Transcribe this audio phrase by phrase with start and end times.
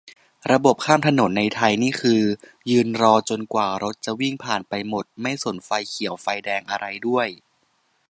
[0.51, 2.21] ระบบข้ามถนนในไทยนี่คือ
[2.71, 7.27] ยืนรอจนกว่ารถจะวิ่งผ่านไปหมด ไม่สนไฟเขียวไฟแดงอะไรด้วย